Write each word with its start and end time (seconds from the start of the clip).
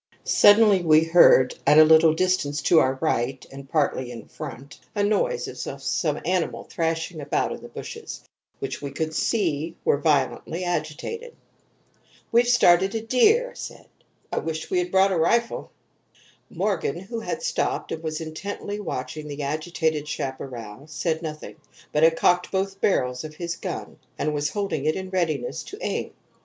Suddenly, 0.23 0.81
we 0.81 1.03
heard, 1.03 1.53
at 1.67 1.77
a 1.77 1.83
little 1.83 2.15
distance 2.15 2.63
to 2.63 2.79
our 2.79 2.97
right, 3.01 3.45
and 3.51 3.69
partly 3.69 4.11
in 4.11 4.27
front, 4.27 4.79
a 4.95 5.03
noise 5.03 5.47
as 5.47 5.67
of 5.67 5.83
some 5.83 6.19
animal 6.25 6.63
thrashing 6.63 7.21
about 7.21 7.51
in 7.51 7.61
the 7.61 7.67
bushes, 7.67 8.23
which 8.57 8.81
we 8.81 8.89
could 8.89 9.13
see 9.13 9.75
were 9.85 9.99
violently 9.99 10.63
agitated. 10.63 11.35
"'We've 12.31 12.47
started 12.47 12.95
a 12.95 13.01
deer,' 13.01 13.53
said. 13.53 13.85
'I 14.31 14.39
wish 14.39 14.71
we 14.71 14.79
had 14.79 14.89
brought 14.89 15.11
a 15.11 15.17
rifle.' 15.17 15.69
"Morgan, 16.49 17.01
who 17.01 17.19
had 17.19 17.43
stopped 17.43 17.91
and 17.91 18.01
was 18.01 18.19
intently 18.19 18.79
watching 18.79 19.27
the 19.27 19.43
agitated 19.43 20.07
chaparral, 20.07 20.87
said 20.87 21.21
nothing, 21.21 21.57
but 21.91 22.01
had 22.01 22.17
cocked 22.17 22.51
both 22.51 22.81
barrels 22.81 23.23
of 23.23 23.35
his 23.35 23.55
gun, 23.55 23.99
and 24.17 24.33
was 24.33 24.49
holding 24.49 24.85
it 24.85 24.95
in 24.95 25.11
readiness 25.11 25.61
to 25.61 25.77
aim. 25.81 26.09